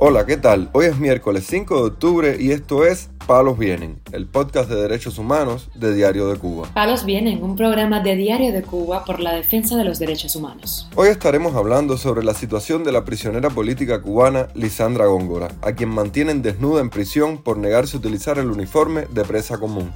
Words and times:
Hola, 0.00 0.26
¿qué 0.26 0.36
tal? 0.36 0.70
Hoy 0.74 0.86
es 0.86 0.96
miércoles 1.00 1.44
5 1.48 1.74
de 1.74 1.82
octubre 1.82 2.36
y 2.38 2.52
esto 2.52 2.86
es 2.86 3.10
Palos 3.26 3.58
Vienen, 3.58 4.00
el 4.12 4.28
podcast 4.28 4.70
de 4.70 4.76
derechos 4.76 5.18
humanos 5.18 5.70
de 5.74 5.92
Diario 5.92 6.28
de 6.28 6.38
Cuba. 6.38 6.68
Palos 6.72 7.04
Vienen, 7.04 7.42
un 7.42 7.56
programa 7.56 7.98
de 7.98 8.14
Diario 8.14 8.52
de 8.52 8.62
Cuba 8.62 9.04
por 9.04 9.18
la 9.18 9.34
defensa 9.34 9.76
de 9.76 9.82
los 9.82 9.98
derechos 9.98 10.36
humanos. 10.36 10.88
Hoy 10.94 11.08
estaremos 11.08 11.56
hablando 11.56 11.96
sobre 11.96 12.22
la 12.22 12.34
situación 12.34 12.84
de 12.84 12.92
la 12.92 13.04
prisionera 13.04 13.50
política 13.50 14.00
cubana 14.00 14.46
Lisandra 14.54 15.06
Góngora, 15.06 15.48
a 15.62 15.72
quien 15.72 15.88
mantienen 15.88 16.42
desnuda 16.42 16.80
en 16.80 16.90
prisión 16.90 17.42
por 17.42 17.58
negarse 17.58 17.96
a 17.96 17.98
utilizar 17.98 18.38
el 18.38 18.52
uniforme 18.52 19.06
de 19.10 19.24
presa 19.24 19.58
común. 19.58 19.90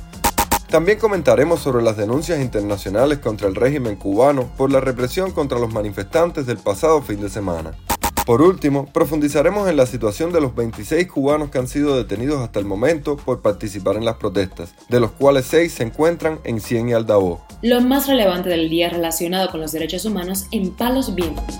También 0.69 0.99
comentaremos 0.99 1.61
sobre 1.61 1.85
las 1.85 1.97
denuncias 1.97 2.41
internacionales 2.41 3.19
contra 3.19 3.47
el 3.47 3.55
régimen 3.55 3.95
cubano 3.95 4.51
por 4.57 4.73
la 4.73 4.81
represión 4.81 5.31
contra 5.31 5.61
los 5.61 5.73
manifestantes 5.73 6.45
del 6.45 6.59
pasado 6.59 7.03
fin 7.03 7.21
de 7.21 7.29
semana. 7.29 7.77
Por 8.25 8.41
último, 8.41 8.87
profundizaremos 8.87 9.69
en 9.69 9.77
la 9.77 9.85
situación 9.85 10.33
de 10.33 10.41
los 10.41 10.55
26 10.55 11.09
cubanos 11.09 11.51
que 11.51 11.59
han 11.59 11.67
sido 11.67 11.97
detenidos 11.97 12.41
hasta 12.41 12.61
el 12.61 12.65
momento 12.65 13.17
por 13.17 13.43
participar 13.43 13.97
en 13.97 14.05
las 14.05 14.15
protestas, 14.17 14.75
de 14.89 15.01
los 15.01 15.11
cuales 15.11 15.47
6 15.47 15.73
se 15.73 15.83
encuentran 15.83 16.39
en 16.45 16.61
Cien 16.61 16.89
y 16.89 16.93
Aldabó. 16.93 17.45
Lo 17.63 17.81
más 17.81 18.07
relevante 18.07 18.49
del 18.49 18.71
día 18.71 18.91
relacionado 18.91 19.51
con 19.51 19.61
los 19.61 19.73
derechos 19.73 20.05
humanos 20.05 20.47
en 20.53 20.71
Palos 20.71 21.17
Vientos. 21.17 21.59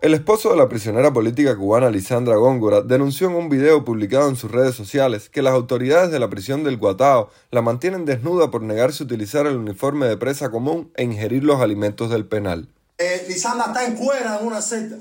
El 0.00 0.14
esposo 0.14 0.50
de 0.50 0.56
la 0.56 0.68
prisionera 0.68 1.12
política 1.12 1.56
cubana 1.56 1.90
Lisandra 1.90 2.36
Góngora 2.36 2.82
denunció 2.82 3.28
en 3.28 3.36
un 3.36 3.48
video 3.48 3.84
publicado 3.84 4.28
en 4.28 4.36
sus 4.36 4.50
redes 4.50 4.76
sociales 4.76 5.30
que 5.30 5.42
las 5.42 5.54
autoridades 5.54 6.12
de 6.12 6.20
la 6.20 6.28
prisión 6.28 6.62
del 6.62 6.76
Guatao 6.76 7.30
la 7.50 7.62
mantienen 7.62 8.04
desnuda 8.04 8.50
por 8.50 8.62
negarse 8.62 9.02
a 9.02 9.06
utilizar 9.06 9.46
el 9.46 9.56
uniforme 9.56 10.06
de 10.06 10.16
presa 10.16 10.50
común 10.50 10.92
e 10.94 11.04
ingerir 11.04 11.42
los 11.42 11.60
alimentos 11.60 12.10
del 12.10 12.26
penal. 12.26 12.68
Eh, 12.98 13.26
está 13.28 13.84
en 13.84 13.96
cuera 13.96 14.38
en 14.40 14.46
una 14.46 14.62
celda. 14.62 14.98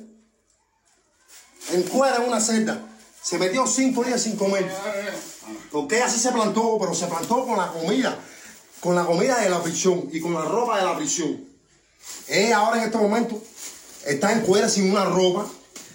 En 1.71 1.83
cuera 1.83 2.17
en 2.17 2.23
una 2.23 2.39
celda. 2.39 2.79
Se 3.21 3.37
metió 3.37 3.67
cinco 3.67 4.03
días 4.03 4.21
sin 4.21 4.35
comer. 4.35 4.69
Porque 5.71 5.97
ella 5.97 6.09
sí 6.09 6.19
se 6.19 6.31
plantó, 6.31 6.77
pero 6.79 6.93
se 6.93 7.07
plantó 7.07 7.45
con 7.45 7.57
la 7.57 7.67
comida. 7.67 8.17
Con 8.79 8.95
la 8.95 9.05
comida 9.05 9.39
de 9.39 9.49
la 9.49 9.61
prisión 9.61 10.09
y 10.11 10.19
con 10.19 10.33
la 10.33 10.41
ropa 10.41 10.77
de 10.77 10.85
la 10.85 10.97
prisión. 10.97 11.45
Ella 12.27 12.57
ahora 12.57 12.79
en 12.79 12.83
este 12.83 12.97
momento 12.97 13.41
está 14.05 14.33
en 14.33 14.41
cuera 14.41 14.67
sin 14.67 14.91
una 14.91 15.05
ropa. 15.05 15.47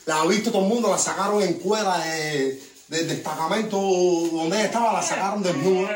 La 0.07 0.23
ha 0.23 0.27
visto 0.27 0.51
todo 0.51 0.63
el 0.63 0.69
mundo, 0.69 0.91
la 0.91 0.97
sacaron 0.97 1.43
en 1.43 1.55
cuera 1.55 1.99
de, 1.99 2.63
del 2.89 3.09
destacamento 3.09 3.77
donde 3.77 4.57
ella 4.57 4.65
estaba, 4.65 4.93
la 4.95 5.03
sacaron 5.03 5.43
desnuda. 5.43 5.91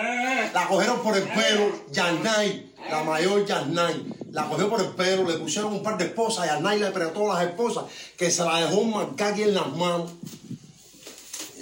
La 0.53 0.69
cogieron 0.69 1.03
por 1.03 1.17
el 1.17 1.23
pelo, 1.23 1.73
Yanay, 1.91 2.75
la 2.91 3.05
mayor 3.05 3.47
Yanay 3.47 4.22
la 4.33 4.49
cogió 4.49 4.69
por 4.69 4.81
el 4.81 4.89
pelo, 4.89 5.29
le 5.29 5.39
pusieron 5.39 5.73
un 5.75 5.83
par 5.83 5.99
de 5.99 6.07
esposas 6.07 6.47
y 6.47 6.49
a 6.49 6.59
Nay 6.59 6.79
le 6.79 6.87
apretó 6.87 7.29
las 7.33 7.45
esposas, 7.45 7.85
que 8.17 8.31
se 8.31 8.43
la 8.43 8.61
dejó 8.61 8.83
marcar 8.85 9.33
aquí 9.33 9.43
en 9.43 9.55
las 9.55 9.71
manos. 9.77 10.11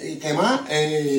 ¿Y 0.03 0.17
qué 0.17 0.33
más? 0.33 0.63
Eh, 0.71 1.19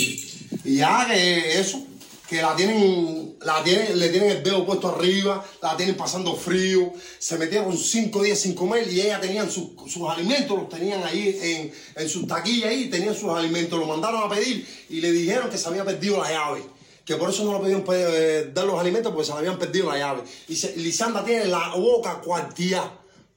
y 0.63 0.77
ya 0.77 1.05
que 1.07 1.59
eso, 1.59 1.83
que 2.29 2.41
la 2.41 2.55
tienen, 2.55 3.35
la 3.41 3.61
tienen, 3.63 3.99
le 3.99 4.09
tienen 4.09 4.31
el 4.31 4.43
dedo 4.43 4.65
puesto 4.65 4.95
arriba, 4.95 5.45
la 5.61 5.75
tienen 5.75 5.97
pasando 5.97 6.35
frío, 6.35 6.93
se 7.19 7.37
metieron 7.37 7.77
cinco 7.77 8.23
días 8.23 8.39
sin 8.39 8.55
comer 8.55 8.91
y 8.91 9.01
ella 9.01 9.19
tenían 9.19 9.51
sus 9.51 9.69
alimentos, 10.09 10.57
los 10.57 10.69
tenían 10.69 11.03
ahí 11.03 11.37
en, 11.41 12.01
en 12.01 12.09
sus 12.09 12.27
taquillas 12.27 12.69
ahí, 12.69 12.89
tenían 12.89 13.13
sus 13.13 13.29
alimentos, 13.29 13.77
lo 13.77 13.85
mandaron 13.87 14.23
a 14.23 14.33
pedir 14.33 14.65
y 14.89 15.01
le 15.01 15.11
dijeron 15.11 15.49
que 15.49 15.57
se 15.57 15.67
había 15.67 15.83
perdido 15.83 16.23
la 16.23 16.31
llave 16.31 16.63
que 17.05 17.15
por 17.15 17.29
eso 17.29 17.43
no 17.43 17.53
le 17.53 17.59
pudieron 17.59 17.83
eh, 17.93 18.51
dar 18.53 18.65
los 18.65 18.79
alimentos 18.79 19.11
porque 19.11 19.25
se 19.25 19.33
le 19.33 19.39
habían 19.39 19.57
perdido 19.57 19.91
la 19.91 19.97
llave. 19.97 20.23
Y 20.47 20.55
Lisandra 20.77 21.23
tiene 21.23 21.45
la 21.45 21.75
boca 21.75 22.21
cuartía, 22.21 22.83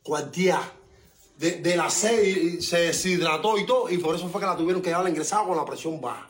cuartía. 0.02 0.60
De, 1.38 1.56
de, 1.56 1.76
la 1.76 1.90
sed 1.90 2.22
y 2.22 2.62
se 2.62 2.78
deshidrató 2.78 3.58
y 3.58 3.66
todo, 3.66 3.90
y 3.90 3.98
por 3.98 4.14
eso 4.14 4.28
fue 4.28 4.40
que 4.40 4.46
la 4.46 4.56
tuvieron 4.56 4.80
que 4.80 4.90
llevar 4.90 5.08
ingresada 5.08 5.44
con 5.44 5.56
la 5.56 5.64
presión 5.64 6.00
baja. 6.00 6.28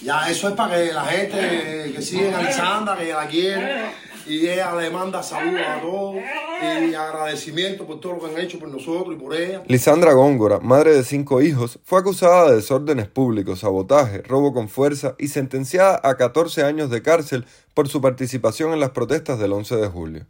Ya, 0.00 0.28
eso 0.28 0.48
es 0.48 0.54
para 0.54 0.76
que 0.76 0.92
la 0.92 1.04
gente 1.04 1.92
que 1.94 2.02
sigue 2.02 2.34
a 2.34 2.42
Lisandra, 2.42 2.96
que 2.96 3.12
la 3.12 3.26
quiere, 3.28 3.84
y 4.26 4.48
ella 4.48 4.74
le 4.74 4.90
manda 4.90 5.22
saludos 5.22 5.62
a 5.66 5.80
todos 5.80 6.16
y 6.62 6.94
agradecimiento 6.94 7.86
por 7.86 8.00
todo 8.00 8.14
lo 8.14 8.20
que 8.20 8.26
han 8.26 8.38
hecho 8.38 8.58
por 8.58 8.68
nosotros 8.68 9.16
y 9.16 9.18
por 9.18 9.34
ella. 9.34 9.62
Lisandra 9.66 10.12
Góngora, 10.12 10.60
madre 10.60 10.94
de 10.94 11.04
cinco 11.04 11.42
hijos, 11.42 11.78
fue 11.84 12.00
acusada 12.00 12.50
de 12.50 12.56
desórdenes 12.56 13.08
públicos, 13.08 13.60
sabotaje, 13.60 14.22
robo 14.22 14.52
con 14.52 14.68
fuerza 14.68 15.14
y 15.18 15.28
sentenciada 15.28 16.00
a 16.02 16.16
14 16.16 16.62
años 16.62 16.90
de 16.90 17.02
cárcel 17.02 17.46
por 17.74 17.88
su 17.88 18.00
participación 18.00 18.72
en 18.72 18.80
las 18.80 18.90
protestas 18.90 19.38
del 19.38 19.52
11 19.52 19.76
de 19.76 19.88
julio. 19.88 20.26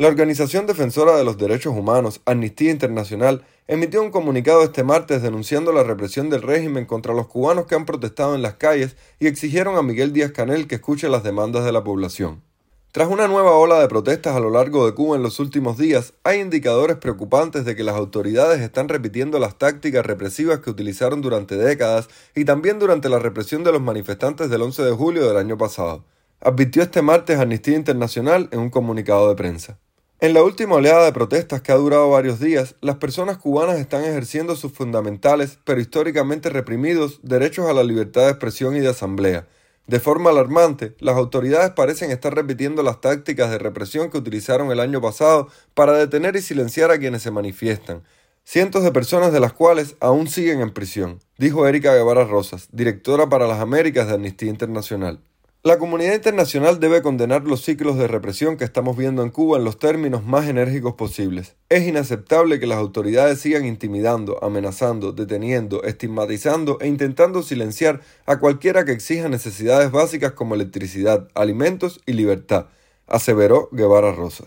La 0.00 0.08
organización 0.08 0.66
defensora 0.66 1.14
de 1.14 1.24
los 1.24 1.36
derechos 1.36 1.76
humanos, 1.76 2.22
Amnistía 2.24 2.70
Internacional, 2.70 3.44
emitió 3.68 4.00
un 4.00 4.10
comunicado 4.10 4.62
este 4.62 4.82
martes 4.82 5.20
denunciando 5.20 5.74
la 5.74 5.82
represión 5.82 6.30
del 6.30 6.40
régimen 6.40 6.86
contra 6.86 7.12
los 7.12 7.26
cubanos 7.26 7.66
que 7.66 7.74
han 7.74 7.84
protestado 7.84 8.34
en 8.34 8.40
las 8.40 8.54
calles 8.54 8.96
y 9.18 9.26
exigieron 9.26 9.76
a 9.76 9.82
Miguel 9.82 10.14
Díaz 10.14 10.32
Canel 10.32 10.66
que 10.66 10.76
escuche 10.76 11.10
las 11.10 11.22
demandas 11.22 11.66
de 11.66 11.72
la 11.72 11.84
población. 11.84 12.40
Tras 12.92 13.10
una 13.10 13.28
nueva 13.28 13.52
ola 13.52 13.78
de 13.78 13.88
protestas 13.88 14.34
a 14.34 14.40
lo 14.40 14.48
largo 14.48 14.86
de 14.86 14.94
Cuba 14.94 15.16
en 15.16 15.22
los 15.22 15.38
últimos 15.38 15.76
días, 15.76 16.14
hay 16.24 16.40
indicadores 16.40 16.96
preocupantes 16.96 17.66
de 17.66 17.76
que 17.76 17.84
las 17.84 17.96
autoridades 17.96 18.62
están 18.62 18.88
repitiendo 18.88 19.38
las 19.38 19.58
tácticas 19.58 20.06
represivas 20.06 20.60
que 20.60 20.70
utilizaron 20.70 21.20
durante 21.20 21.58
décadas 21.58 22.08
y 22.34 22.46
también 22.46 22.78
durante 22.78 23.10
la 23.10 23.18
represión 23.18 23.64
de 23.64 23.72
los 23.72 23.82
manifestantes 23.82 24.48
del 24.48 24.62
11 24.62 24.82
de 24.82 24.92
julio 24.92 25.28
del 25.28 25.36
año 25.36 25.58
pasado, 25.58 26.06
advirtió 26.40 26.82
este 26.82 27.02
martes 27.02 27.38
Amnistía 27.38 27.76
Internacional 27.76 28.48
en 28.50 28.60
un 28.60 28.70
comunicado 28.70 29.28
de 29.28 29.34
prensa. 29.34 29.76
En 30.22 30.34
la 30.34 30.42
última 30.42 30.74
oleada 30.74 31.06
de 31.06 31.14
protestas 31.14 31.62
que 31.62 31.72
ha 31.72 31.76
durado 31.76 32.10
varios 32.10 32.40
días, 32.40 32.74
las 32.82 32.96
personas 32.96 33.38
cubanas 33.38 33.78
están 33.78 34.04
ejerciendo 34.04 34.54
sus 34.54 34.70
fundamentales, 34.70 35.58
pero 35.64 35.80
históricamente 35.80 36.50
reprimidos, 36.50 37.20
derechos 37.22 37.70
a 37.70 37.72
la 37.72 37.82
libertad 37.82 38.24
de 38.24 38.32
expresión 38.32 38.76
y 38.76 38.80
de 38.80 38.88
asamblea, 38.88 39.46
de 39.86 39.98
forma 39.98 40.28
alarmante, 40.28 40.94
las 40.98 41.16
autoridades 41.16 41.70
parecen 41.70 42.10
estar 42.10 42.34
repitiendo 42.34 42.82
las 42.82 43.00
tácticas 43.00 43.50
de 43.50 43.56
represión 43.56 44.10
que 44.10 44.18
utilizaron 44.18 44.70
el 44.70 44.80
año 44.80 45.00
pasado 45.00 45.48
para 45.72 45.94
detener 45.94 46.36
y 46.36 46.42
silenciar 46.42 46.90
a 46.90 46.98
quienes 46.98 47.22
se 47.22 47.30
manifiestan, 47.30 48.02
cientos 48.44 48.84
de 48.84 48.92
personas 48.92 49.32
de 49.32 49.40
las 49.40 49.54
cuales 49.54 49.96
aún 50.00 50.28
siguen 50.28 50.60
en 50.60 50.74
prisión, 50.74 51.20
dijo 51.38 51.66
Erika 51.66 51.94
Guevara 51.94 52.24
Rosas, 52.24 52.68
directora 52.72 53.30
para 53.30 53.46
las 53.46 53.58
Américas 53.58 54.06
de 54.06 54.16
Amnistía 54.16 54.50
Internacional. 54.50 55.20
La 55.62 55.76
comunidad 55.76 56.14
internacional 56.14 56.80
debe 56.80 57.02
condenar 57.02 57.44
los 57.44 57.62
ciclos 57.62 57.98
de 57.98 58.08
represión 58.08 58.56
que 58.56 58.64
estamos 58.64 58.96
viendo 58.96 59.22
en 59.22 59.28
Cuba 59.28 59.58
en 59.58 59.64
los 59.64 59.78
términos 59.78 60.24
más 60.24 60.48
enérgicos 60.48 60.94
posibles. 60.94 61.54
Es 61.68 61.86
inaceptable 61.86 62.58
que 62.58 62.66
las 62.66 62.78
autoridades 62.78 63.40
sigan 63.40 63.66
intimidando, 63.66 64.42
amenazando, 64.42 65.12
deteniendo, 65.12 65.82
estigmatizando 65.82 66.78
e 66.80 66.88
intentando 66.88 67.42
silenciar 67.42 68.00
a 68.24 68.38
cualquiera 68.38 68.86
que 68.86 68.92
exija 68.92 69.28
necesidades 69.28 69.90
básicas 69.90 70.32
como 70.32 70.54
electricidad, 70.54 71.28
alimentos 71.34 72.00
y 72.06 72.14
libertad, 72.14 72.68
aseveró 73.06 73.68
Guevara 73.70 74.12
Rosas. 74.12 74.46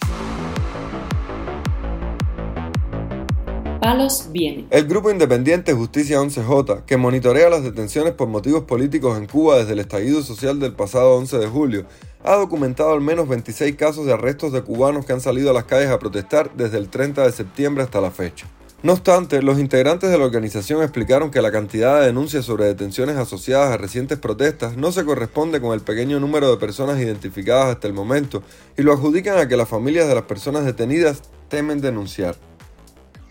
El 4.69 4.87
grupo 4.87 5.11
independiente 5.11 5.73
Justicia 5.73 6.21
11J, 6.21 6.85
que 6.85 6.95
monitorea 6.95 7.49
las 7.49 7.63
detenciones 7.63 8.13
por 8.13 8.29
motivos 8.29 8.63
políticos 8.63 9.17
en 9.17 9.25
Cuba 9.25 9.57
desde 9.57 9.73
el 9.73 9.79
estallido 9.79 10.23
social 10.23 10.57
del 10.61 10.71
pasado 10.71 11.17
11 11.17 11.37
de 11.37 11.47
julio, 11.47 11.85
ha 12.23 12.35
documentado 12.35 12.93
al 12.93 13.01
menos 13.01 13.27
26 13.27 13.75
casos 13.75 14.05
de 14.05 14.13
arrestos 14.13 14.53
de 14.53 14.61
cubanos 14.61 15.05
que 15.05 15.11
han 15.11 15.19
salido 15.19 15.49
a 15.49 15.53
las 15.53 15.65
calles 15.65 15.89
a 15.89 15.99
protestar 15.99 16.51
desde 16.55 16.77
el 16.77 16.87
30 16.87 17.25
de 17.25 17.31
septiembre 17.33 17.83
hasta 17.83 17.99
la 17.99 18.11
fecha. 18.11 18.47
No 18.83 18.93
obstante, 18.93 19.41
los 19.41 19.59
integrantes 19.59 20.09
de 20.09 20.17
la 20.17 20.25
organización 20.25 20.81
explicaron 20.81 21.29
que 21.29 21.41
la 21.41 21.51
cantidad 21.51 21.99
de 21.99 22.05
denuncias 22.05 22.45
sobre 22.45 22.65
detenciones 22.65 23.17
asociadas 23.17 23.71
a 23.71 23.77
recientes 23.77 24.17
protestas 24.17 24.77
no 24.77 24.93
se 24.93 25.03
corresponde 25.03 25.59
con 25.59 25.73
el 25.73 25.81
pequeño 25.81 26.21
número 26.21 26.49
de 26.49 26.57
personas 26.57 27.01
identificadas 27.01 27.75
hasta 27.75 27.87
el 27.87 27.93
momento 27.93 28.43
y 28.77 28.81
lo 28.81 28.93
adjudican 28.93 29.37
a 29.37 29.47
que 29.49 29.57
las 29.57 29.67
familias 29.67 30.07
de 30.07 30.15
las 30.15 30.23
personas 30.23 30.63
detenidas 30.63 31.21
temen 31.49 31.81
denunciar. 31.81 32.35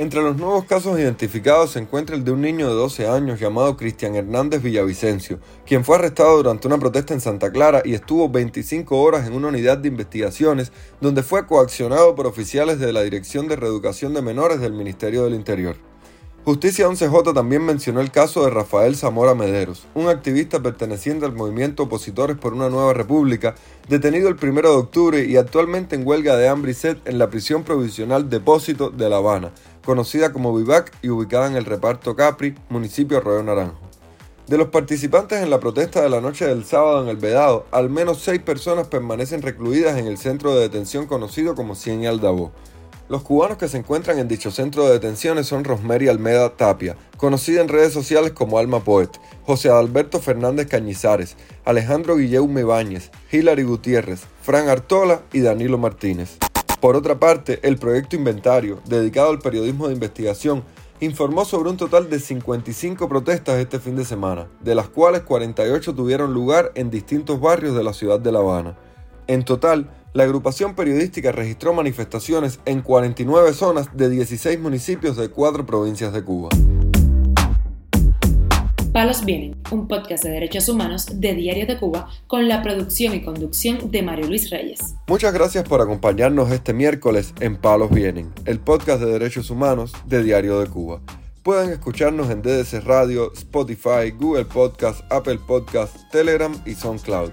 Entre 0.03 0.21
los 0.21 0.37
nuevos 0.37 0.65
casos 0.65 0.99
identificados 0.99 1.71
se 1.71 1.79
encuentra 1.79 2.17
el 2.17 2.25
de 2.25 2.33
un 2.33 2.41
niño 2.41 2.67
de 2.67 2.75
12 2.75 3.07
años 3.07 3.39
llamado 3.39 3.77
Cristian 3.77 4.17
Hernández 4.17 4.61
Villavicencio, 4.61 5.39
quien 5.65 5.85
fue 5.85 5.95
arrestado 5.95 6.39
durante 6.39 6.67
una 6.67 6.77
protesta 6.77 7.15
en 7.15 7.21
Santa 7.21 7.53
Clara 7.53 7.83
y 7.85 7.95
estuvo 7.95 8.29
25 8.29 9.01
horas 9.01 9.29
en 9.29 9.35
una 9.35 9.47
unidad 9.47 9.79
de 9.79 9.87
investigaciones 9.87 10.73
donde 11.01 11.23
fue 11.23 11.47
coaccionado 11.47 12.17
por 12.17 12.27
oficiales 12.27 12.81
de 12.81 12.93
la 12.93 13.03
Dirección 13.03 13.47
de 13.47 13.55
Reeducación 13.55 14.13
de 14.13 14.23
Menores 14.23 14.59
del 14.59 14.73
Ministerio 14.73 15.23
del 15.23 15.35
Interior. 15.35 15.92
Justicia 16.45 16.89
11J 16.89 17.35
también 17.35 17.65
mencionó 17.65 18.01
el 18.01 18.11
caso 18.11 18.45
de 18.45 18.51
Rafael 18.51 18.97
Zamora 18.97 19.33
Mederos, 19.33 19.87
un 19.95 20.09
activista 20.09 20.61
perteneciente 20.61 21.25
al 21.25 21.37
movimiento 21.37 21.85
Opositores 21.85 22.37
por 22.37 22.53
una 22.53 22.69
Nueva 22.69 22.95
República, 22.95 23.55
detenido 23.89 24.29
el 24.29 24.35
1 24.43 24.61
de 24.63 24.69
octubre 24.69 25.25
y 25.25 25.37
actualmente 25.37 25.95
en 25.95 26.05
huelga 26.05 26.37
de 26.37 26.49
hambre 26.49 26.73
y 26.73 26.75
sed 26.75 26.97
en 27.05 27.21
la 27.21 27.31
prisión 27.31 27.63
provisional 27.63 28.29
Depósito 28.29 28.91
de 28.91 29.09
La 29.09 29.19
Habana, 29.19 29.53
conocida 29.85 30.33
como 30.33 30.53
Vivac 30.53 30.93
y 31.01 31.11
ubicada 31.11 31.47
en 31.47 31.55
el 31.55 31.65
reparto 31.65 32.17
Capri, 32.17 32.57
municipio 32.71 33.19
Arroyo 33.19 33.45
Naranjo. 33.45 33.79
De 34.49 34.59
los 34.59 34.71
participantes 34.71 35.41
en 35.41 35.49
la 35.49 35.61
protesta 35.61 36.03
de 36.03 36.11
la 36.11 36.21
noche 36.21 36.45
del 36.45 36.65
sábado 36.65 37.05
en 37.05 37.09
el 37.09 37.19
Vedado, 37.19 37.67
al 37.71 37.89
menos 37.89 38.19
seis 38.19 38.43
personas 38.43 38.89
permanecen 38.89 39.43
recluidas 39.43 39.97
en 39.97 40.09
el 40.09 40.19
centro 40.19 40.53
de 40.53 40.63
detención 40.63 41.07
conocido 41.07 41.55
como 41.55 41.77
Cien 41.77 42.03
y 42.03 42.09
Aldabó. 42.09 42.51
Los 43.13 43.25
cubanos 43.25 43.59
que 43.59 43.69
se 43.69 43.77
encuentran 43.77 44.19
en 44.19 44.27
dicho 44.27 44.51
centro 44.51 44.87
de 44.87 44.95
detenciones 44.95 45.47
son 45.47 45.65
Rosemary 45.65 46.09
Almeda 46.09 46.57
Tapia, 46.57 46.97
conocida 47.19 47.61
en 47.61 47.69
redes 47.69 47.93
sociales 47.93 48.33
como 48.33 48.59
Alma 48.59 48.83
Poet, 48.83 49.11
José 49.45 49.69
Alberto 49.69 50.19
Fernández 50.19 50.67
Cañizares, 50.67 51.37
Alejandro 51.67 52.17
Guillaume 52.17 52.63
Ibáñez, 52.63 53.11
Hilary 53.31 53.65
Gutiérrez, 53.65 54.23
Fran 54.41 54.71
Artola 54.71 55.21
y 55.31 55.41
Danilo 55.41 55.77
Martínez. 55.77 56.39
Por 56.81 56.97
otra 56.97 57.21
parte, 57.21 57.61
el 57.65 57.77
proyecto 57.77 58.17
Inventario, 58.17 58.81
dedicado 58.87 59.29
al 59.29 59.41
periodismo 59.41 59.89
de 59.89 59.93
investigación, 59.93 60.65
informó 61.01 61.45
sobre 61.45 61.69
un 61.69 61.77
total 61.77 62.09
de 62.09 62.19
55 62.19 63.11
protestas 63.11 63.59
este 63.59 63.79
fin 63.79 63.95
de 63.95 64.07
semana, 64.07 64.49
de 64.63 64.75
las 64.75 64.89
cuales 64.89 65.21
48 65.21 65.95
tuvieron 65.95 66.33
lugar 66.33 66.73
en 66.77 66.91
distintos 66.91 67.39
barrios 67.43 67.77
de 67.77 67.85
la 67.85 67.93
ciudad 67.93 68.21
de 68.21 68.33
La 68.33 68.39
Habana. 68.39 68.79
En 69.27 69.45
total, 69.45 69.91
la 70.13 70.25
agrupación 70.25 70.75
periodística 70.75 71.33
registró 71.33 71.73
manifestaciones 71.73 72.61
en 72.67 72.83
49 72.83 73.53
zonas 73.55 73.89
de 73.97 74.11
16 74.11 74.61
municipios 74.61 75.17
de 75.17 75.31
cuatro 75.31 75.65
provincias 75.65 76.13
de 76.13 76.23
Cuba. 76.23 76.51
Palos 78.93 79.25
Vienen, 79.25 79.57
un 79.71 79.89
podcast 79.89 80.23
de 80.23 80.31
derechos 80.31 80.69
humanos 80.69 81.07
de 81.15 81.35
Diario 81.35 81.67
de 81.67 81.79
Cuba 81.79 82.11
con 82.27 82.47
la 82.47 82.63
producción 82.63 83.15
y 83.15 83.23
conducción 83.23 83.91
de 83.91 84.03
Mario 84.03 84.27
Luis 84.27 84.51
Reyes. 84.51 84.97
Muchas 85.07 85.33
gracias 85.33 85.65
por 85.67 85.81
acompañarnos 85.81 86.51
este 86.51 86.75
miércoles 86.75 87.33
en 87.41 87.57
Palos 87.57 87.91
Vienen, 87.91 88.31
el 88.45 88.61
podcast 88.61 89.01
de 89.01 89.11
derechos 89.11 89.49
humanos 89.49 89.93
de 90.05 90.23
Diario 90.23 90.61
de 90.61 90.67
Cuba. 90.67 91.01
Pueden 91.43 91.71
escucharnos 91.71 92.29
en 92.31 92.43
DDC 92.43 92.85
Radio, 92.85 93.33
Spotify, 93.33 94.11
Google 94.15 94.45
Podcast, 94.45 95.01
Apple 95.11 95.41
Podcast, 95.47 95.97
Telegram 96.11 96.55
y 96.67 96.75
SoundCloud. 96.75 97.33